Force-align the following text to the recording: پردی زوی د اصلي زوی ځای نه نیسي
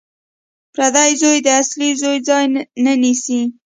پردی 0.73 1.11
زوی 1.21 1.37
د 1.45 1.47
اصلي 1.61 1.89
زوی 2.01 2.17
ځای 2.27 2.45
نه 2.85 2.93
نیسي 3.03 3.41